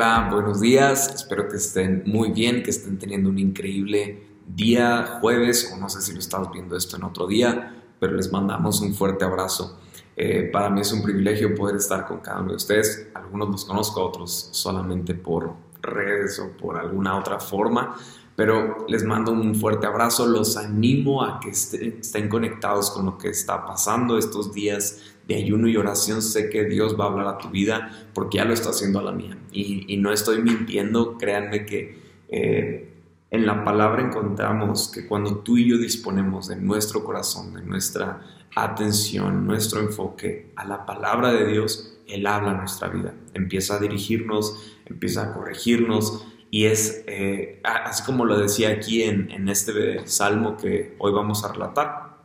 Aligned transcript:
Hola, 0.00 0.28
buenos 0.30 0.60
días. 0.60 1.12
Espero 1.12 1.48
que 1.48 1.56
estén 1.56 2.04
muy 2.06 2.30
bien, 2.30 2.62
que 2.62 2.70
estén 2.70 3.00
teniendo 3.00 3.30
un 3.30 3.38
increíble 3.40 4.28
día, 4.46 5.18
jueves, 5.20 5.72
o 5.74 5.76
no 5.76 5.88
sé 5.88 6.00
si 6.00 6.12
lo 6.12 6.20
estás 6.20 6.52
viendo 6.52 6.76
esto 6.76 6.96
en 6.96 7.02
otro 7.02 7.26
día, 7.26 7.82
pero 7.98 8.14
les 8.14 8.30
mandamos 8.30 8.80
un 8.80 8.94
fuerte 8.94 9.24
abrazo. 9.24 9.80
Eh, 10.14 10.50
para 10.52 10.70
mí 10.70 10.82
es 10.82 10.92
un 10.92 11.02
privilegio 11.02 11.52
poder 11.52 11.74
estar 11.74 12.06
con 12.06 12.20
cada 12.20 12.38
uno 12.38 12.50
de 12.50 12.54
ustedes. 12.58 13.08
Algunos 13.12 13.48
los 13.48 13.64
conozco, 13.64 14.00
otros 14.00 14.50
solamente 14.52 15.14
por 15.14 15.54
redes 15.82 16.38
o 16.38 16.56
por 16.56 16.78
alguna 16.78 17.18
otra 17.18 17.40
forma, 17.40 17.96
pero 18.38 18.86
les 18.86 19.02
mando 19.02 19.32
un 19.32 19.56
fuerte 19.56 19.88
abrazo. 19.88 20.24
Los 20.24 20.56
animo 20.56 21.24
a 21.24 21.40
que 21.40 21.50
estén 21.50 22.28
conectados 22.28 22.88
con 22.92 23.06
lo 23.06 23.18
que 23.18 23.30
está 23.30 23.66
pasando 23.66 24.16
estos 24.16 24.54
días 24.54 25.16
de 25.26 25.34
ayuno 25.34 25.66
y 25.66 25.76
oración, 25.76 26.22
sé 26.22 26.48
que 26.48 26.64
Dios 26.64 26.96
va 26.98 27.06
a 27.06 27.08
hablar 27.08 27.26
a 27.26 27.38
tu 27.38 27.48
vida 27.50 27.90
porque 28.14 28.38
ya 28.38 28.44
lo 28.44 28.54
está 28.54 28.70
haciendo 28.70 29.00
a 29.00 29.02
la 29.02 29.10
mía. 29.10 29.36
Y, 29.50 29.96
no 29.96 30.12
estoy 30.12 30.40
mintiendo, 30.40 31.18
créanme 31.18 31.66
que 31.66 31.98
eh, 32.28 32.94
en 33.32 33.44
la 33.44 33.64
palabra 33.64 34.02
encontramos 34.02 34.88
que 34.88 35.08
cuando 35.08 35.38
tú 35.38 35.56
y 35.58 35.68
yo 35.68 35.76
disponemos 35.76 36.46
de 36.46 36.54
nuestro 36.54 37.02
corazón, 37.02 37.54
de 37.54 37.62
nuestra 37.62 38.20
atención, 38.54 39.48
nuestro 39.48 39.80
enfoque 39.80 40.52
a 40.54 40.64
la 40.64 40.86
palabra 40.86 41.32
de 41.32 41.44
Dios, 41.44 41.98
Él 42.06 42.24
habla 42.28 42.54
nuestra 42.54 42.86
vida, 42.86 43.14
empieza 43.34 43.74
a 43.74 43.78
dirigirnos, 43.80 44.78
empieza 44.86 45.24
a 45.24 45.34
corregirnos. 45.34 46.24
Y 46.50 46.64
es 46.64 47.04
eh, 47.06 47.60
así 47.64 48.02
como 48.04 48.24
lo 48.24 48.38
decía 48.38 48.70
aquí 48.70 49.02
en, 49.02 49.48
este 49.48 50.06
salmo 50.06 50.56
que 50.56 50.94
hoy 50.98 51.12
vamos 51.12 51.44
a 51.44 51.52
relatar 51.52 52.16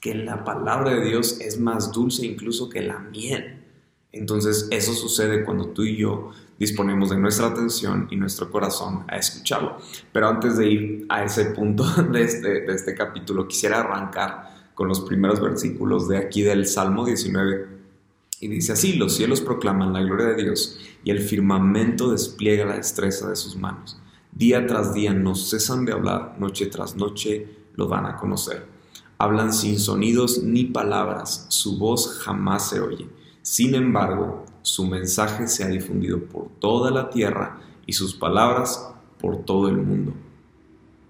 que 0.00 0.14
la 0.14 0.44
palabra 0.44 0.90
de 0.90 1.04
Dios 1.04 1.40
es 1.40 1.58
más 1.58 1.92
dulce 1.92 2.26
incluso 2.26 2.68
que 2.68 2.82
la 2.82 2.98
miel. 2.98 3.64
Entonces 4.12 4.68
eso 4.70 4.92
sucede 4.92 5.44
cuando 5.44 5.68
tú 5.68 5.82
y 5.84 5.96
yo 5.96 6.30
disponemos 6.58 7.10
de 7.10 7.16
nuestra 7.16 7.46
atención 7.46 8.06
y 8.10 8.16
nuestro 8.16 8.50
corazón 8.50 9.04
a 9.08 9.16
escucharlo. 9.16 9.78
Pero 10.12 10.28
antes 10.28 10.58
de 10.58 10.68
ir 10.68 11.06
a 11.08 11.24
ese 11.24 11.46
punto 11.46 11.84
de 12.12 12.22
este, 12.22 12.60
de 12.62 12.72
este 12.74 12.94
capítulo, 12.94 13.48
quisiera 13.48 13.80
arrancar 13.80 14.50
con 14.74 14.88
los 14.88 15.00
primeros 15.00 15.40
versículos 15.40 16.08
de 16.08 16.18
aquí 16.18 16.42
del 16.42 16.66
Salmo 16.66 17.04
19. 17.04 17.79
Y 18.40 18.48
dice 18.48 18.72
así, 18.72 18.94
los 18.94 19.14
cielos 19.16 19.42
proclaman 19.42 19.92
la 19.92 20.00
gloria 20.00 20.28
de 20.28 20.42
Dios 20.42 20.78
y 21.04 21.10
el 21.10 21.20
firmamento 21.20 22.10
despliega 22.10 22.64
la 22.64 22.76
destreza 22.76 23.28
de 23.28 23.36
sus 23.36 23.54
manos. 23.56 24.00
Día 24.32 24.66
tras 24.66 24.94
día 24.94 25.12
no 25.12 25.34
cesan 25.34 25.84
de 25.84 25.92
hablar, 25.92 26.36
noche 26.38 26.66
tras 26.66 26.96
noche 26.96 27.48
lo 27.74 27.86
dan 27.86 28.06
a 28.06 28.16
conocer. 28.16 28.64
Hablan 29.18 29.52
sin 29.52 29.78
sonidos 29.78 30.42
ni 30.42 30.64
palabras, 30.64 31.44
su 31.50 31.78
voz 31.78 32.18
jamás 32.20 32.70
se 32.70 32.80
oye. 32.80 33.06
Sin 33.42 33.74
embargo, 33.74 34.46
su 34.62 34.86
mensaje 34.86 35.46
se 35.46 35.62
ha 35.62 35.68
difundido 35.68 36.24
por 36.24 36.48
toda 36.60 36.90
la 36.90 37.10
tierra 37.10 37.60
y 37.84 37.92
sus 37.92 38.14
palabras 38.14 38.90
por 39.20 39.44
todo 39.44 39.68
el 39.68 39.76
mundo. 39.76 40.14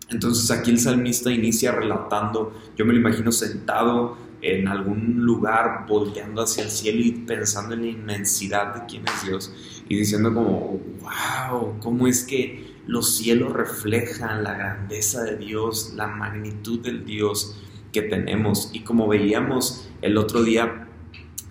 Entonces 0.08 0.50
aquí 0.50 0.72
el 0.72 0.80
salmista 0.80 1.30
inicia 1.30 1.70
relatando, 1.70 2.52
yo 2.76 2.84
me 2.84 2.92
lo 2.92 2.98
imagino 2.98 3.30
sentado 3.30 4.16
en 4.42 4.68
algún 4.68 5.24
lugar 5.24 5.86
volteando 5.88 6.42
hacia 6.42 6.64
el 6.64 6.70
cielo 6.70 7.00
y 7.00 7.12
pensando 7.12 7.74
en 7.74 7.82
la 7.82 7.88
inmensidad 7.88 8.74
de 8.74 8.86
quién 8.86 9.04
es 9.06 9.26
Dios 9.26 9.82
y 9.88 9.96
diciendo 9.96 10.32
como, 10.32 10.80
wow, 11.00 11.78
¿cómo 11.80 12.06
es 12.06 12.24
que 12.24 12.70
los 12.86 13.16
cielos 13.16 13.52
reflejan 13.52 14.42
la 14.42 14.54
grandeza 14.54 15.22
de 15.24 15.36
Dios, 15.36 15.92
la 15.96 16.06
magnitud 16.06 16.80
del 16.80 17.04
Dios? 17.04 17.60
que 17.92 18.02
tenemos. 18.02 18.70
Y 18.72 18.80
como 18.80 19.08
veíamos 19.08 19.88
el 20.02 20.16
otro 20.16 20.42
día 20.42 20.86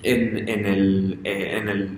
en, 0.04 0.50
eh, 0.50 1.58
en, 1.58 1.70
el, 1.70 1.90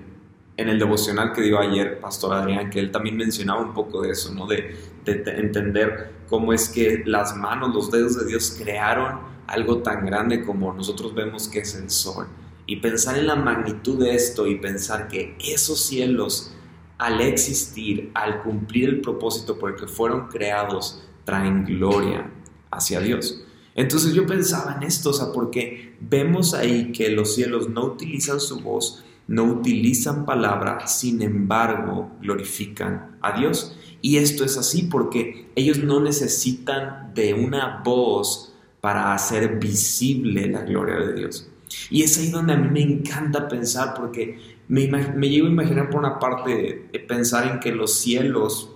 en 0.57 0.69
el 0.69 0.79
devocional 0.79 1.33
que 1.33 1.41
dio 1.41 1.59
ayer 1.59 1.99
Pastor 1.99 2.33
Adrián, 2.33 2.69
que 2.69 2.79
él 2.79 2.91
también 2.91 3.17
mencionaba 3.17 3.61
un 3.61 3.73
poco 3.73 4.01
de 4.01 4.11
eso, 4.11 4.33
¿no? 4.33 4.47
De, 4.47 4.75
de, 5.05 5.23
entender 5.37 6.11
cómo 6.29 6.53
es 6.53 6.69
que 6.69 7.03
las 7.05 7.35
manos, 7.35 7.73
los 7.73 7.91
dedos 7.91 8.17
de 8.17 8.25
Dios 8.25 8.55
crearon 8.57 9.19
algo 9.47 9.79
tan 9.79 10.05
grande 10.05 10.43
como 10.43 10.73
nosotros 10.73 11.13
vemos 11.13 11.47
que 11.47 11.59
es 11.59 11.75
el 11.75 11.89
sol. 11.89 12.27
Y 12.65 12.77
pensar 12.77 13.17
en 13.17 13.27
la 13.27 13.35
magnitud 13.35 13.99
de 13.99 14.15
esto 14.15 14.47
y 14.47 14.55
pensar 14.55 15.07
que 15.07 15.35
esos 15.43 15.81
cielos, 15.81 16.53
al 16.97 17.19
existir, 17.21 18.11
al 18.13 18.43
cumplir 18.43 18.89
el 18.89 19.01
propósito 19.01 19.57
por 19.57 19.71
el 19.71 19.75
que 19.75 19.87
fueron 19.87 20.27
creados, 20.27 21.03
traen 21.25 21.65
gloria 21.65 22.29
hacia 22.69 22.99
Dios. 22.99 23.43
Entonces 23.75 24.13
yo 24.13 24.25
pensaba 24.25 24.75
en 24.75 24.83
esto, 24.83 25.11
o 25.11 25.13
sea, 25.13 25.31
porque 25.31 25.95
vemos 25.99 26.53
ahí 26.53 26.91
que 26.91 27.09
los 27.09 27.35
cielos 27.35 27.69
no 27.69 27.85
utilizan 27.85 28.39
su 28.39 28.59
voz, 28.59 29.03
no 29.27 29.43
utilizan 29.43 30.25
palabra, 30.25 30.87
sin 30.87 31.21
embargo 31.21 32.11
glorifican 32.21 33.17
a 33.21 33.37
Dios. 33.37 33.77
Y 34.01 34.17
esto 34.17 34.43
es 34.43 34.57
así 34.57 34.83
porque 34.83 35.49
ellos 35.55 35.79
no 35.79 35.99
necesitan 35.99 37.13
de 37.13 37.33
una 37.33 37.81
voz 37.83 38.53
para 38.81 39.13
hacer 39.13 39.59
visible 39.59 40.47
la 40.47 40.61
gloria 40.61 40.95
de 40.95 41.13
Dios. 41.13 41.47
Y 41.89 42.03
es 42.03 42.17
ahí 42.17 42.29
donde 42.29 42.53
a 42.53 42.57
mí 42.57 42.69
me 42.69 42.81
encanta 42.81 43.47
pensar 43.47 43.93
porque 43.93 44.37
me, 44.67 44.87
me 44.87 45.29
llevo 45.29 45.47
a 45.47 45.51
imaginar 45.51 45.89
por 45.89 45.99
una 45.99 46.19
parte 46.19 46.89
pensar 47.07 47.47
en 47.47 47.59
que 47.59 47.71
los 47.71 47.93
cielos 47.93 48.71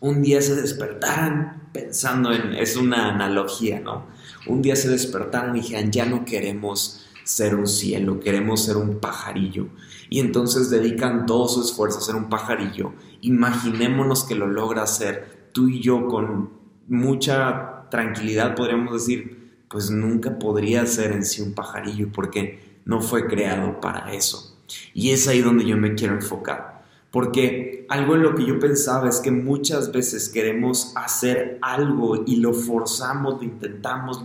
un 0.00 0.22
día 0.22 0.40
se 0.40 0.54
despertaran 0.56 1.68
pensando 1.72 2.32
en, 2.32 2.54
es 2.54 2.76
una 2.76 3.10
analogía, 3.10 3.80
¿no? 3.80 4.06
Un 4.46 4.62
día 4.62 4.74
se 4.74 4.88
despertaron 4.88 5.56
y 5.56 5.60
dijeron, 5.60 5.90
ya 5.90 6.06
no 6.06 6.24
queremos 6.24 7.06
ser 7.24 7.54
un 7.54 7.66
cielo, 7.66 8.20
queremos 8.20 8.64
ser 8.64 8.76
un 8.76 8.98
pajarillo. 8.98 9.68
Y 10.08 10.20
entonces 10.20 10.70
dedican 10.70 11.26
todo 11.26 11.48
su 11.48 11.62
esfuerzo 11.62 11.98
a 11.98 12.02
ser 12.02 12.16
un 12.16 12.28
pajarillo. 12.28 12.92
Imaginémonos 13.20 14.24
que 14.24 14.34
lo 14.34 14.46
logra 14.46 14.82
hacer 14.82 15.50
tú 15.52 15.68
y 15.68 15.80
yo 15.80 16.06
con 16.06 16.50
mucha 16.88 17.88
tranquilidad, 17.90 18.54
podríamos 18.54 18.92
decir, 18.92 19.64
pues 19.68 19.90
nunca 19.90 20.38
podría 20.38 20.84
ser 20.86 21.12
en 21.12 21.24
sí 21.24 21.42
un 21.42 21.54
pajarillo 21.54 22.08
porque 22.12 22.80
no 22.84 23.00
fue 23.00 23.26
creado 23.26 23.80
para 23.80 24.12
eso. 24.12 24.58
Y 24.94 25.10
es 25.10 25.28
ahí 25.28 25.40
donde 25.40 25.64
yo 25.64 25.76
me 25.76 25.94
quiero 25.94 26.14
enfocar. 26.14 26.80
Porque 27.10 27.86
algo 27.88 28.14
en 28.14 28.22
lo 28.22 28.34
que 28.34 28.46
yo 28.46 28.58
pensaba 28.60 29.08
es 29.08 29.18
que 29.18 29.32
muchas 29.32 29.90
veces 29.90 30.28
queremos 30.28 30.92
hacer 30.94 31.58
algo 31.60 32.22
y 32.24 32.36
lo 32.36 32.52
forzamos, 32.52 33.34
lo 33.38 33.42
intentamos, 33.42 34.22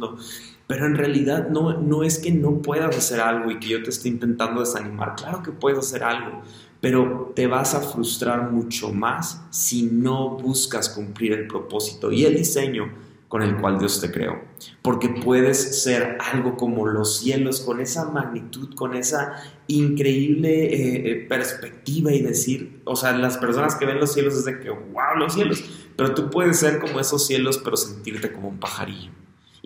pero 0.68 0.86
en 0.86 0.96
realidad 0.96 1.50
no, 1.50 1.80
no 1.80 2.03
es 2.03 2.18
que 2.20 2.31
no 2.31 2.62
puedas 2.62 2.96
hacer 2.96 3.20
algo 3.20 3.52
y 3.52 3.59
que 3.59 3.70
yo 3.70 3.84
te 3.84 3.92
esté 3.92 4.09
intentando 4.09 4.62
desanimar. 4.62 5.16
Claro 5.16 5.44
que 5.44 5.52
puedes 5.52 5.80
hacer 5.80 6.03
algo, 6.03 6.42
pero 6.81 7.31
te 7.36 7.48
vas 7.48 7.76
a 7.76 7.81
frustrar 7.81 8.52
mucho 8.52 8.92
más 8.92 9.42
si 9.52 9.84
no 9.84 10.38
buscas 10.38 10.90
cumplir 10.90 11.34
el 11.34 11.48
propósito 11.48 12.12
y 12.12 12.26
el 12.26 12.36
diseño 12.36 12.92
con 13.28 13.42
el 13.42 13.58
cual 13.58 13.78
Dios 13.78 14.00
te 14.02 14.12
creó. 14.12 14.42
Porque 14.81 15.09
puedes 15.09 15.84
ser 15.84 16.18
algo 16.20 16.56
como 16.58 16.88
los 16.88 17.18
cielos, 17.18 17.59
con 17.59 17.82
esa 17.82 18.09
magnitud, 18.09 18.74
con 18.76 18.96
esa 18.96 19.36
increíble 19.68 20.66
eh, 20.66 21.12
eh, 21.12 21.26
perspectiva 21.28 22.14
y 22.14 22.22
decir, 22.22 22.82
o 22.86 22.96
sea, 22.96 23.12
las 23.18 23.38
personas 23.38 23.76
que 23.76 23.86
ven 23.86 24.00
los 24.00 24.14
cielos 24.14 24.36
es 24.36 24.46
de 24.46 24.59
que, 24.59 24.70
wow, 24.70 25.18
los 25.18 25.34
cielos, 25.34 25.64
pero 25.96 26.14
tú 26.14 26.30
puedes 26.30 26.59
ser 26.59 26.80
como 26.80 27.00
esos 27.00 27.28
cielos, 27.28 27.58
pero 27.58 27.78
sentirte 27.78 28.32
como 28.32 28.47
un 28.47 28.59
pajarillo 28.59 29.12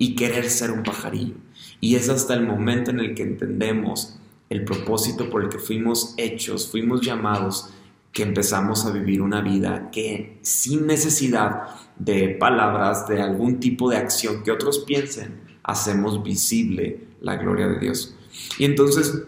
y 0.02 0.16
querer 0.16 0.50
ser 0.50 0.72
un 0.72 0.82
pajarillo. 0.82 1.36
Y 1.82 1.96
es 1.96 2.08
hasta 2.08 2.34
el 2.34 2.48
momento 2.48 2.90
en 2.90 3.02
el 3.02 3.14
que 3.14 3.24
entendemos 3.24 4.18
el 4.50 4.64
propósito 4.64 5.30
por 5.30 5.44
el 5.44 5.50
que 5.50 5.60
fuimos 5.60 6.14
hechos, 6.16 6.72
fuimos 6.72 7.02
llamados, 7.02 7.70
que 8.14 8.24
empezamos 8.24 8.86
a 8.86 8.92
vivir 8.92 9.22
una 9.22 9.42
vida 9.42 9.92
que 9.92 10.40
sin 10.42 10.88
necesidad 10.88 11.66
de 11.98 12.30
palabras, 12.30 13.10
de 13.10 13.22
algún 13.22 13.60
tipo 13.60 13.90
de 13.90 13.98
acción 13.98 14.42
que 14.42 14.52
otros 14.52 14.80
piensen, 14.80 15.42
hacemos 15.64 16.24
visible 16.24 17.02
la 17.20 17.36
gloria 17.36 17.68
de 17.68 17.80
Dios. 17.80 18.16
Y 18.58 18.64
entonces 18.64 19.22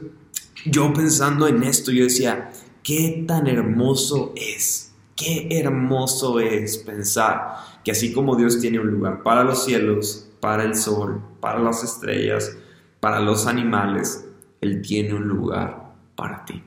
yo 0.65 0.93
pensando 0.93 1.49
en 1.49 1.63
esto, 1.63 1.91
yo 1.91 2.05
decía, 2.05 2.49
qué 2.81 3.25
tan 3.27 3.47
hermoso 3.47 4.33
es, 4.37 4.93
qué 5.17 5.49
hermoso 5.51 6.39
es 6.39 6.77
pensar 6.77 7.57
que 7.83 7.91
así 7.91 8.13
como 8.13 8.37
Dios 8.37 8.61
tiene 8.61 8.79
un 8.79 8.87
lugar 8.87 9.21
para 9.21 9.43
los 9.43 9.65
cielos, 9.65 10.29
para 10.41 10.63
el 10.63 10.75
sol, 10.75 11.21
para 11.39 11.59
las 11.59 11.83
estrellas, 11.83 12.57
para 12.99 13.21
los 13.21 13.47
animales, 13.47 14.27
Él 14.59 14.81
tiene 14.81 15.13
un 15.13 15.27
lugar 15.27 15.93
para 16.15 16.43
ti. 16.43 16.61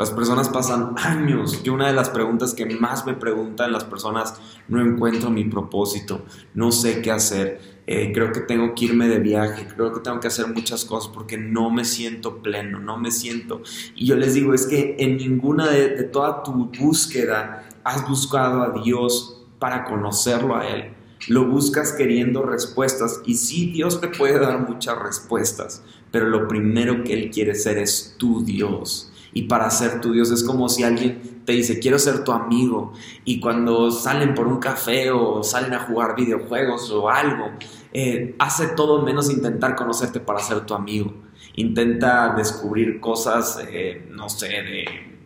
Las 0.00 0.12
personas 0.12 0.48
pasan 0.48 0.94
años. 0.96 1.62
Yo 1.62 1.74
una 1.74 1.88
de 1.88 1.92
las 1.92 2.08
preguntas 2.08 2.54
que 2.54 2.64
más 2.64 3.04
me 3.04 3.12
preguntan 3.12 3.70
las 3.70 3.84
personas, 3.84 4.40
no 4.66 4.80
encuentro 4.80 5.28
mi 5.28 5.44
propósito, 5.44 6.24
no 6.54 6.72
sé 6.72 7.02
qué 7.02 7.10
hacer, 7.10 7.60
eh, 7.86 8.10
creo 8.14 8.32
que 8.32 8.40
tengo 8.40 8.74
que 8.74 8.86
irme 8.86 9.08
de 9.08 9.18
viaje, 9.18 9.66
creo 9.66 9.92
que 9.92 10.00
tengo 10.00 10.18
que 10.18 10.28
hacer 10.28 10.46
muchas 10.46 10.86
cosas 10.86 11.12
porque 11.12 11.36
no 11.36 11.70
me 11.70 11.84
siento 11.84 12.38
pleno, 12.40 12.78
no 12.78 12.96
me 12.96 13.10
siento. 13.10 13.62
Y 13.94 14.06
yo 14.06 14.16
les 14.16 14.32
digo, 14.32 14.54
es 14.54 14.66
que 14.66 14.96
en 14.98 15.18
ninguna 15.18 15.68
de, 15.68 15.88
de 15.88 16.04
toda 16.04 16.42
tu 16.44 16.70
búsqueda 16.78 17.68
has 17.84 18.08
buscado 18.08 18.62
a 18.62 18.82
Dios 18.82 19.44
para 19.58 19.84
conocerlo 19.84 20.56
a 20.56 20.66
Él. 20.66 20.94
Lo 21.28 21.46
buscas 21.46 21.92
queriendo 21.92 22.42
respuestas 22.42 23.20
y 23.26 23.34
sí, 23.34 23.70
Dios 23.72 24.00
te 24.00 24.08
puede 24.08 24.38
dar 24.38 24.66
muchas 24.66 24.98
respuestas, 24.98 25.82
pero 26.10 26.26
lo 26.28 26.48
primero 26.48 27.04
que 27.04 27.12
Él 27.12 27.30
quiere 27.30 27.54
ser 27.54 27.78
es 27.78 28.14
tu 28.16 28.42
Dios 28.42 29.12
Y 29.32 29.42
para 29.42 29.70
ser 29.70 30.00
tu 30.00 30.12
Dios 30.12 30.30
es 30.30 30.42
como 30.42 30.68
si 30.68 30.82
alguien 30.82 31.42
te 31.44 31.52
dice, 31.52 31.78
quiero 31.78 31.98
ser 31.98 32.24
tu 32.24 32.32
amigo. 32.32 32.92
Y 33.24 33.38
cuando 33.38 33.90
salen 33.90 34.34
por 34.34 34.46
un 34.46 34.58
café 34.58 35.10
o 35.10 35.42
salen 35.42 35.74
a 35.74 35.80
jugar 35.80 36.16
videojuegos 36.16 36.90
o 36.90 37.08
algo, 37.08 37.50
eh, 37.92 38.34
hace 38.38 38.68
todo 38.68 39.02
menos 39.02 39.30
intentar 39.30 39.76
conocerte 39.76 40.20
para 40.20 40.40
ser 40.40 40.66
tu 40.66 40.74
amigo. 40.74 41.12
Intenta 41.56 42.34
descubrir 42.36 42.98
cosas, 43.00 43.62
eh, 43.68 44.08
no 44.10 44.28
sé, 44.28 44.48
de 44.48 45.19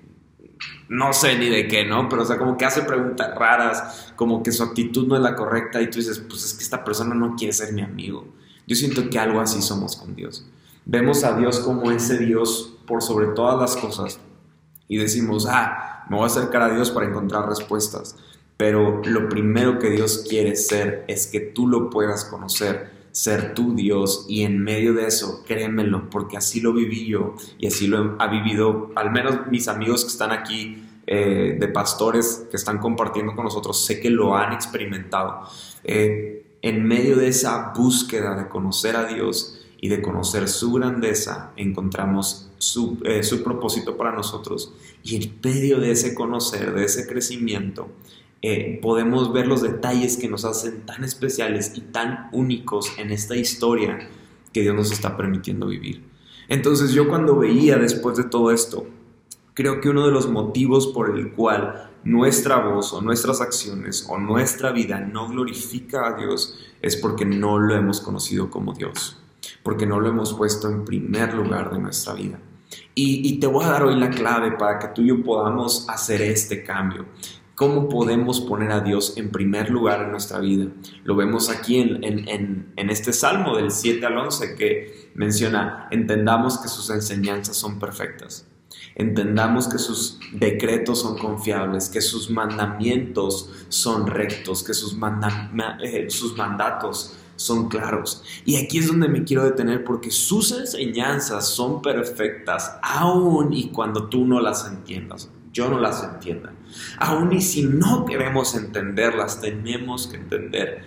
no 0.88 1.12
sé 1.12 1.38
ni 1.38 1.48
de 1.48 1.68
qué, 1.68 1.84
¿no? 1.84 2.08
Pero, 2.08 2.22
o 2.22 2.24
sea, 2.26 2.38
como 2.38 2.56
que 2.56 2.64
hace 2.64 2.82
preguntas 2.82 3.34
raras, 3.36 4.12
como 4.16 4.42
que 4.42 4.52
su 4.52 4.62
actitud 4.62 5.06
no 5.06 5.16
es 5.16 5.22
la 5.22 5.34
correcta 5.34 5.80
y 5.80 5.90
tú 5.90 5.98
dices, 5.98 6.18
pues 6.18 6.44
es 6.44 6.54
que 6.54 6.62
esta 6.62 6.84
persona 6.84 7.14
no 7.14 7.36
quiere 7.36 7.52
ser 7.52 7.72
mi 7.72 7.82
amigo. 7.82 8.26
Yo 8.66 8.76
siento 8.76 9.08
que 9.10 9.18
algo 9.18 9.40
así 9.40 9.60
somos 9.62 9.96
con 9.96 10.14
Dios. 10.14 10.46
Vemos 10.84 11.24
a 11.24 11.36
Dios 11.36 11.60
como 11.60 11.90
ese 11.90 12.18
Dios 12.18 12.76
por 12.86 13.02
sobre 13.02 13.28
todas 13.28 13.58
las 13.58 13.80
cosas 13.80 14.18
y 14.88 14.98
decimos, 14.98 15.46
ah, 15.48 16.04
me 16.08 16.16
voy 16.16 16.24
a 16.24 16.26
acercar 16.26 16.62
a 16.62 16.74
Dios 16.74 16.90
para 16.90 17.06
encontrar 17.06 17.48
respuestas. 17.48 18.16
Pero 18.56 19.02
lo 19.04 19.28
primero 19.28 19.78
que 19.78 19.90
Dios 19.90 20.24
quiere 20.28 20.54
ser 20.56 21.04
es 21.08 21.26
que 21.26 21.40
tú 21.40 21.66
lo 21.66 21.90
puedas 21.90 22.24
conocer, 22.24 22.90
ser 23.14 23.54
tu 23.54 23.76
Dios 23.76 24.26
y 24.28 24.42
en 24.42 24.58
medio 24.58 24.92
de 24.92 25.06
eso, 25.06 25.44
créemelo, 25.46 26.10
porque 26.10 26.36
así 26.36 26.60
lo 26.60 26.72
viví 26.72 27.06
yo 27.06 27.36
y 27.58 27.68
así 27.68 27.86
lo 27.86 28.16
ha 28.18 28.26
vivido 28.26 28.90
al 28.96 29.12
menos 29.12 29.46
mis 29.52 29.68
amigos 29.68 30.02
que 30.02 30.10
están 30.10 30.32
aquí 30.32 30.82
eh, 31.06 31.56
de 31.60 31.68
pastores 31.68 32.48
que 32.50 32.56
están 32.56 32.78
compartiendo 32.78 33.36
con 33.36 33.44
nosotros, 33.44 33.84
sé 33.84 34.00
que 34.00 34.10
lo 34.10 34.36
han 34.36 34.52
experimentado. 34.52 35.42
Eh, 35.84 36.44
en 36.60 36.82
medio 36.82 37.16
de 37.16 37.28
esa 37.28 37.72
búsqueda 37.76 38.34
de 38.34 38.48
conocer 38.48 38.96
a 38.96 39.04
Dios, 39.04 39.64
y 39.84 39.88
de 39.88 40.00
conocer 40.00 40.48
su 40.48 40.72
grandeza, 40.72 41.52
encontramos 41.56 42.48
su, 42.56 43.02
eh, 43.04 43.22
su, 43.22 43.42
propósito 43.44 43.98
para 43.98 44.12
nosotros. 44.12 44.72
Y 45.02 45.16
en 45.16 45.38
medio 45.44 45.78
de 45.78 45.90
ese 45.90 46.14
conocer, 46.14 46.72
de 46.72 46.86
ese 46.86 47.06
crecimiento, 47.06 47.88
eh, 48.46 48.78
podemos 48.82 49.32
ver 49.32 49.46
los 49.46 49.62
detalles 49.62 50.16
que 50.16 50.28
nos 50.28 50.44
hacen 50.44 50.84
tan 50.86 51.04
especiales 51.04 51.72
y 51.74 51.80
tan 51.80 52.28
únicos 52.32 52.92
en 52.98 53.10
esta 53.10 53.36
historia 53.36 54.08
que 54.52 54.62
Dios 54.62 54.74
nos 54.74 54.92
está 54.92 55.16
permitiendo 55.16 55.66
vivir. 55.66 56.04
Entonces 56.48 56.92
yo 56.92 57.08
cuando 57.08 57.36
veía 57.38 57.76
después 57.76 58.16
de 58.16 58.24
todo 58.24 58.50
esto, 58.50 58.86
creo 59.54 59.80
que 59.80 59.88
uno 59.88 60.06
de 60.06 60.12
los 60.12 60.28
motivos 60.28 60.88
por 60.88 61.16
el 61.16 61.32
cual 61.32 61.90
nuestra 62.04 62.58
voz 62.58 62.92
o 62.92 63.00
nuestras 63.00 63.40
acciones 63.40 64.06
o 64.08 64.18
nuestra 64.18 64.72
vida 64.72 65.00
no 65.00 65.28
glorifica 65.28 66.08
a 66.08 66.16
Dios 66.16 66.58
es 66.82 66.96
porque 66.96 67.24
no 67.24 67.58
lo 67.58 67.74
hemos 67.74 68.00
conocido 68.00 68.50
como 68.50 68.74
Dios 68.74 69.18
porque 69.62 69.86
no 69.86 70.00
lo 70.00 70.08
hemos 70.08 70.34
puesto 70.34 70.68
en 70.68 70.84
primer 70.84 71.34
lugar 71.34 71.72
de 71.72 71.78
nuestra 71.78 72.14
vida. 72.14 72.38
Y, 72.94 73.38
te 73.38 73.46
voy 73.46 73.64
a 73.64 73.68
dar 73.68 73.84
hoy 73.84 73.98
la 73.98 74.10
clave 74.10 74.52
para 74.52 74.78
que 74.78 74.88
tú 74.88 75.02
y 75.02 75.08
yo 75.08 75.22
podamos 75.22 75.88
hacer 75.88 76.22
este 76.22 76.62
cambio. 76.62 77.06
¿Cómo 77.54 77.88
podemos 77.88 78.40
poner 78.40 78.72
a 78.72 78.80
Dios 78.80 79.16
en 79.16 79.30
primer 79.30 79.70
lugar 79.70 80.02
en 80.02 80.10
nuestra 80.10 80.40
vida? 80.40 80.66
Lo 81.04 81.14
vemos 81.14 81.48
aquí 81.48 81.78
en, 81.78 82.74
este 82.76 83.12
salmo 83.12 83.56
del 83.56 83.70
7 83.70 84.04
al 84.04 84.18
11 84.18 84.56
que 84.56 85.10
menciona, 85.14 85.86
entendamos 85.92 86.58
que 86.58 86.66
sus 86.66 86.90
enseñanzas 86.90 87.56
son 87.56 87.78
perfectas, 87.78 88.48
entendamos 88.96 89.68
que 89.68 89.78
sus 89.78 90.18
decretos 90.32 91.02
son 91.02 91.16
confiables, 91.16 91.88
que 91.88 92.00
sus 92.00 92.28
mandamientos 92.28 93.50
son 93.68 94.08
rectos, 94.08 94.64
que 94.64 94.74
sus, 94.74 94.96
eh, 95.80 96.06
sus 96.10 96.36
mandatos 96.36 97.14
son 97.36 97.68
claros. 97.68 98.24
Y 98.44 98.56
aquí 98.56 98.78
es 98.78 98.88
donde 98.88 99.06
me 99.06 99.22
quiero 99.22 99.44
detener 99.44 99.84
porque 99.84 100.10
sus 100.10 100.50
enseñanzas 100.50 101.46
son 101.50 101.82
perfectas, 101.82 102.78
aun 102.82 103.52
y 103.52 103.68
cuando 103.68 104.08
tú 104.08 104.24
no 104.24 104.40
las 104.40 104.66
entiendas. 104.66 105.30
Yo 105.54 105.70
no 105.70 105.80
las 105.80 106.04
entienda. 106.04 106.52
Aun 106.98 107.32
y 107.32 107.40
si 107.40 107.62
no 107.62 108.04
queremos 108.04 108.54
entenderlas, 108.54 109.40
tenemos 109.40 110.06
que 110.06 110.18
entender 110.18 110.82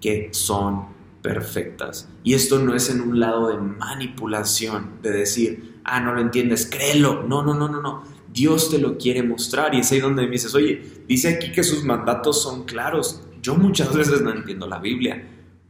que 0.00 0.30
son 0.32 0.86
perfectas. 1.22 2.08
Y 2.24 2.34
esto 2.34 2.58
no 2.58 2.74
es 2.74 2.90
en 2.90 3.00
un 3.00 3.20
lado 3.20 3.48
de 3.48 3.58
manipulación, 3.58 5.02
de 5.02 5.12
decir, 5.12 5.80
ah, 5.84 6.00
no 6.00 6.14
lo 6.14 6.20
entiendes, 6.20 6.66
créelo. 6.66 7.22
No, 7.22 7.44
no, 7.44 7.54
no, 7.54 7.68
no, 7.68 7.80
no. 7.80 8.02
Dios 8.32 8.70
te 8.70 8.78
lo 8.78 8.98
quiere 8.98 9.22
mostrar 9.22 9.72
y 9.72 9.80
es 9.80 9.92
ahí 9.92 10.00
donde 10.00 10.22
me 10.22 10.32
dices, 10.32 10.52
oye, 10.56 11.04
dice 11.06 11.28
aquí 11.28 11.52
que 11.52 11.62
sus 11.62 11.84
mandatos 11.84 12.42
son 12.42 12.64
claros. 12.64 13.22
Yo 13.40 13.54
muchas 13.54 13.94
veces 13.94 14.20
no 14.22 14.32
entiendo 14.32 14.66
la 14.66 14.80
Biblia 14.80 15.22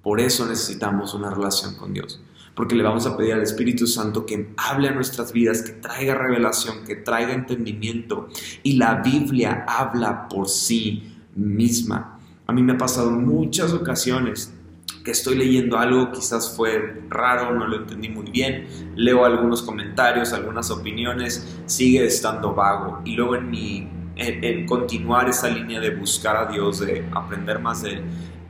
por 0.06 0.20
eso 0.20 0.46
necesitamos 0.46 1.14
una 1.14 1.30
relación 1.30 1.74
con 1.74 1.92
Dios, 1.92 2.20
porque 2.56 2.74
le 2.74 2.82
vamos 2.82 3.06
a 3.06 3.16
pedir 3.18 3.34
al 3.34 3.42
Espíritu 3.42 3.86
Santo 3.86 4.24
que 4.24 4.48
hable 4.56 4.88
a 4.88 4.92
nuestras 4.92 5.30
vidas, 5.30 5.60
que 5.60 5.72
traiga 5.72 6.14
revelación, 6.14 6.84
que 6.86 6.96
traiga 6.96 7.34
entendimiento. 7.34 8.28
Y 8.62 8.78
la 8.78 9.02
Biblia 9.02 9.66
habla 9.68 10.26
por 10.26 10.48
sí 10.48 11.14
misma. 11.34 12.18
A 12.46 12.54
mí 12.54 12.62
me 12.62 12.72
ha 12.72 12.78
pasado 12.78 13.10
muchas 13.10 13.74
ocasiones 13.74 14.54
que 15.04 15.10
estoy 15.10 15.36
leyendo 15.36 15.76
algo, 15.76 16.10
quizás 16.10 16.56
fue 16.56 17.02
raro, 17.10 17.54
no 17.54 17.68
lo 17.68 17.76
entendí 17.76 18.08
muy 18.08 18.30
bien, 18.30 18.66
leo 18.96 19.26
algunos 19.26 19.62
comentarios, 19.62 20.32
algunas 20.32 20.70
opiniones, 20.70 21.58
sigue 21.66 22.06
estando 22.06 22.54
vago. 22.54 23.02
Y 23.04 23.16
luego 23.16 23.36
en 23.36 23.50
mi 23.50 23.88
en, 24.16 24.64
continuar 24.64 25.28
esa 25.28 25.50
línea 25.50 25.78
de 25.78 25.94
buscar 25.94 26.36
a 26.38 26.50
Dios, 26.50 26.80
de 26.80 27.06
aprender 27.12 27.58
más 27.58 27.82
de 27.82 27.90
Él, 27.90 28.02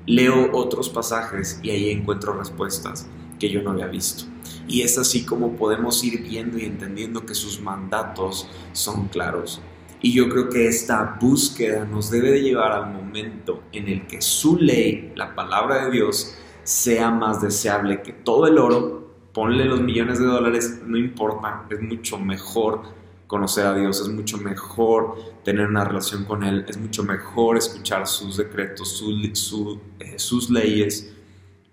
leo 0.07 0.51
otros 0.53 0.89
pasajes 0.89 1.59
y 1.65 1.71
ahí 1.71 1.91
encuentro 1.91 2.35
respuestas 2.35 3.09
que 3.39 3.51
yo 3.51 3.63
no 3.63 3.71
había 3.71 3.87
visto. 3.87 4.25
Y 4.69 4.83
es 4.83 4.99
así 4.99 5.25
como 5.25 5.57
podemos 5.57 6.03
ir 6.03 6.23
viendo 6.23 6.59
y 6.59 6.65
entendiendo 6.65 7.25
que 7.25 7.35
sus 7.35 7.61
mandatos 7.61 8.49
son 8.73 9.09
claros. 9.09 9.61
Y 10.01 10.13
yo 10.13 10.29
creo 10.29 10.49
que 10.49 10.67
esta 10.67 11.17
búsqueda 11.21 11.85
nos 11.85 12.11
debe 12.11 12.31
de 12.31 12.43
llevar 12.43 12.73
al 12.73 12.93
momento 12.93 13.63
en 13.73 13.89
el 13.89 14.07
que 14.07 14.21
su 14.21 14.57
ley, 14.57 15.13
la 15.15 15.35
palabra 15.35 15.85
de 15.85 15.91
Dios, 15.91 16.37
sea 16.65 17.11
más 17.11 17.41
deseable 17.41 18.03
que 18.03 18.13
todo 18.13 18.47
el 18.47 18.59
oro. 18.59 19.15
Ponle 19.33 19.65
los 19.65 19.81
millones 19.81 20.19
de 20.19 20.27
dólares, 20.27 20.81
no 20.85 20.97
importa, 20.97 21.67
es 21.71 21.81
mucho 21.81 22.19
mejor 22.19 22.83
conocer 23.27 23.67
a 23.67 23.75
Dios, 23.75 24.01
es 24.01 24.09
mucho 24.09 24.39
mejor 24.39 25.17
tener 25.45 25.67
una 25.67 25.85
relación 25.85 26.25
con 26.25 26.43
Él, 26.43 26.65
es 26.69 26.79
mucho 26.79 27.03
mejor 27.03 27.57
escuchar 27.57 28.07
sus 28.07 28.37
decretos, 28.37 29.03
eh, 29.99 30.19
sus 30.19 30.51
leyes 30.51 31.16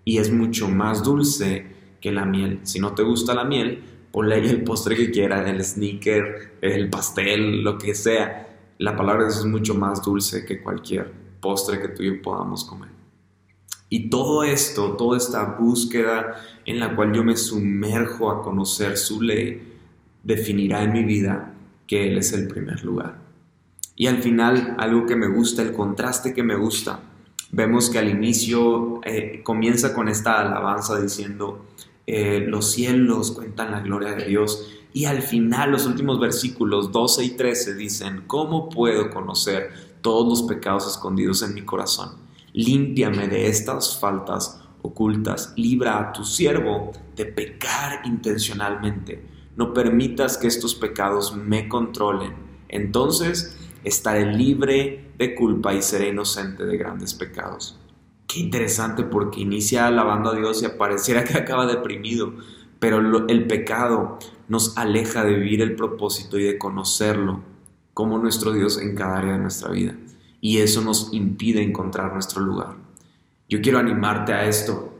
y 0.04 0.18
es 0.18 0.32
mucho 0.32 0.68
más 0.68 1.02
dulce 1.02 1.66
que 2.00 2.12
la 2.12 2.24
miel. 2.24 2.60
Si 2.62 2.78
no 2.78 2.94
te 2.94 3.02
gusta 3.02 3.34
la 3.34 3.44
miel, 3.44 3.82
ponle 4.12 4.36
ahí 4.36 4.48
el 4.48 4.62
postre 4.62 4.96
que 4.96 5.10
quiera, 5.10 5.48
el 5.48 5.64
sneaker, 5.64 6.58
el 6.60 6.90
pastel, 6.90 7.62
lo 7.62 7.78
que 7.78 7.94
sea. 7.94 8.48
La 8.78 8.96
palabra 8.96 9.24
de 9.24 9.30
Dios 9.30 9.40
es 9.40 9.46
mucho 9.46 9.74
más 9.74 10.02
dulce 10.02 10.44
que 10.44 10.62
cualquier 10.62 11.10
postre 11.40 11.80
que 11.80 11.88
tú 11.88 12.02
y 12.02 12.06
yo 12.06 12.22
podamos 12.22 12.64
comer. 12.64 12.90
Y 13.88 14.10
todo 14.10 14.42
esto, 14.42 14.96
toda 14.96 15.16
esta 15.16 15.44
búsqueda 15.44 16.40
en 16.64 16.80
la 16.80 16.96
cual 16.96 17.12
yo 17.12 17.22
me 17.22 17.36
sumerjo 17.36 18.30
a 18.30 18.42
conocer 18.42 18.96
su 18.96 19.22
ley, 19.22 19.74
definirá 20.22 20.82
en 20.82 20.92
mi 20.92 21.04
vida 21.04 21.54
que 21.86 22.08
Él 22.08 22.18
es 22.18 22.32
el 22.32 22.48
primer 22.48 22.84
lugar. 22.84 23.18
Y 23.96 24.08
al 24.08 24.18
final, 24.18 24.74
algo 24.78 25.06
que 25.06 25.16
me 25.16 25.28
gusta, 25.28 25.62
el 25.62 25.72
contraste 25.72 26.34
que 26.34 26.42
me 26.42 26.56
gusta, 26.56 27.00
vemos 27.54 27.90
que 27.90 27.98
al 27.98 28.08
inicio 28.08 29.00
eh, 29.04 29.40
comienza 29.42 29.94
con 29.94 30.08
esta 30.08 30.40
alabanza 30.40 31.00
diciendo, 31.00 31.64
eh, 32.06 32.44
los 32.46 32.70
cielos 32.72 33.32
cuentan 33.32 33.70
la 33.70 33.80
gloria 33.80 34.12
de 34.12 34.26
Dios. 34.26 34.70
Y 34.92 35.06
al 35.06 35.22
final, 35.22 35.72
los 35.72 35.86
últimos 35.86 36.20
versículos 36.20 36.92
12 36.92 37.24
y 37.24 37.30
13 37.30 37.74
dicen, 37.74 38.24
¿cómo 38.26 38.68
puedo 38.68 39.10
conocer 39.10 39.72
todos 40.00 40.40
los 40.40 40.42
pecados 40.48 40.86
escondidos 40.86 41.42
en 41.42 41.54
mi 41.54 41.62
corazón? 41.62 42.16
Límpiame 42.52 43.28
de 43.28 43.48
estas 43.48 43.98
faltas 43.98 44.60
ocultas, 44.82 45.52
libra 45.56 45.98
a 45.98 46.12
tu 46.12 46.24
siervo 46.24 46.92
de 47.16 47.24
pecar 47.24 48.02
intencionalmente 48.04 49.34
no 49.56 49.72
permitas 49.72 50.36
que 50.36 50.46
estos 50.46 50.74
pecados 50.74 51.36
me 51.36 51.68
controlen. 51.68 52.32
Entonces 52.68 53.56
estaré 53.84 54.32
libre 54.32 55.12
de 55.16 55.34
culpa 55.34 55.74
y 55.74 55.82
seré 55.82 56.08
inocente 56.08 56.64
de 56.64 56.76
grandes 56.76 57.14
pecados. 57.14 57.78
Qué 58.26 58.40
interesante 58.40 59.04
porque 59.04 59.40
inicia 59.40 59.86
alabando 59.86 60.30
a 60.30 60.34
Dios 60.34 60.62
y 60.62 60.66
apareciera 60.66 61.24
que 61.24 61.38
acaba 61.38 61.66
deprimido, 61.66 62.34
pero 62.78 62.98
el 63.28 63.46
pecado 63.46 64.18
nos 64.48 64.76
aleja 64.76 65.24
de 65.24 65.34
vivir 65.34 65.62
el 65.62 65.76
propósito 65.76 66.38
y 66.38 66.44
de 66.44 66.58
conocerlo 66.58 67.42
como 67.92 68.18
nuestro 68.18 68.52
Dios 68.52 68.78
en 68.78 68.94
cada 68.94 69.18
área 69.18 69.32
de 69.34 69.38
nuestra 69.38 69.70
vida. 69.70 69.94
Y 70.40 70.58
eso 70.58 70.82
nos 70.82 71.12
impide 71.12 71.62
encontrar 71.62 72.12
nuestro 72.12 72.42
lugar. 72.42 72.76
Yo 73.48 73.60
quiero 73.62 73.78
animarte 73.78 74.32
a 74.32 74.46
esto. 74.46 74.98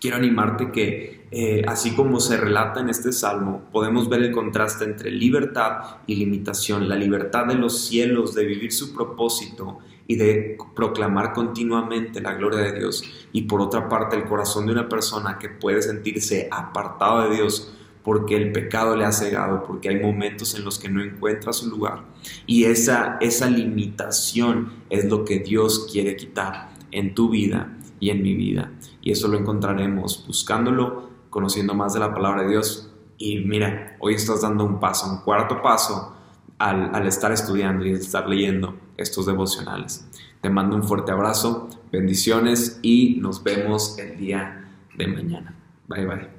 Quiero 0.00 0.16
animarte 0.16 0.70
que 0.70 1.25
eh, 1.38 1.62
así 1.68 1.94
como 1.94 2.18
se 2.18 2.38
relata 2.38 2.80
en 2.80 2.88
este 2.88 3.12
salmo, 3.12 3.64
podemos 3.70 4.08
ver 4.08 4.22
el 4.22 4.32
contraste 4.32 4.84
entre 4.84 5.10
libertad 5.10 5.98
y 6.06 6.14
limitación, 6.14 6.88
la 6.88 6.96
libertad 6.96 7.44
de 7.44 7.56
los 7.56 7.78
cielos 7.78 8.34
de 8.34 8.46
vivir 8.46 8.72
su 8.72 8.94
propósito 8.94 9.80
y 10.06 10.16
de 10.16 10.56
proclamar 10.74 11.34
continuamente 11.34 12.22
la 12.22 12.32
gloria 12.32 12.60
de 12.60 12.78
Dios, 12.78 13.04
y 13.32 13.42
por 13.42 13.60
otra 13.60 13.86
parte 13.86 14.16
el 14.16 14.24
corazón 14.24 14.64
de 14.64 14.72
una 14.72 14.88
persona 14.88 15.36
que 15.38 15.50
puede 15.50 15.82
sentirse 15.82 16.48
apartado 16.50 17.28
de 17.28 17.36
Dios 17.36 17.70
porque 18.02 18.34
el 18.34 18.50
pecado 18.52 18.96
le 18.96 19.04
ha 19.04 19.12
cegado, 19.12 19.62
porque 19.62 19.90
hay 19.90 20.00
momentos 20.00 20.54
en 20.54 20.64
los 20.64 20.78
que 20.78 20.88
no 20.88 21.02
encuentra 21.02 21.52
su 21.52 21.68
lugar. 21.68 22.04
Y 22.46 22.64
esa, 22.64 23.18
esa 23.20 23.50
limitación 23.50 24.72
es 24.88 25.04
lo 25.04 25.26
que 25.26 25.40
Dios 25.40 25.86
quiere 25.92 26.16
quitar 26.16 26.70
en 26.92 27.14
tu 27.14 27.28
vida 27.28 27.76
y 28.00 28.08
en 28.08 28.22
mi 28.22 28.34
vida. 28.34 28.72
Y 29.02 29.12
eso 29.12 29.28
lo 29.28 29.38
encontraremos 29.38 30.24
buscándolo, 30.26 31.05
conociendo 31.36 31.74
más 31.74 31.92
de 31.92 32.00
la 32.00 32.14
palabra 32.14 32.44
de 32.44 32.48
Dios. 32.48 32.90
Y 33.18 33.40
mira, 33.40 33.94
hoy 33.98 34.14
estás 34.14 34.40
dando 34.40 34.64
un 34.64 34.80
paso, 34.80 35.06
un 35.06 35.18
cuarto 35.18 35.60
paso 35.60 36.16
al, 36.56 36.94
al 36.94 37.06
estar 37.06 37.30
estudiando 37.30 37.84
y 37.84 37.90
estar 37.92 38.26
leyendo 38.26 38.74
estos 38.96 39.26
devocionales. 39.26 40.08
Te 40.40 40.48
mando 40.48 40.76
un 40.76 40.82
fuerte 40.82 41.12
abrazo, 41.12 41.68
bendiciones 41.92 42.80
y 42.80 43.18
nos 43.20 43.44
vemos 43.44 43.98
el 43.98 44.16
día 44.16 44.66
de 44.96 45.06
mañana. 45.08 45.54
Bye 45.88 46.06
bye. 46.06 46.35